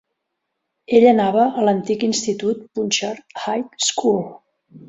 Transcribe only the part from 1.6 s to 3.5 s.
a l'antic institut Punchard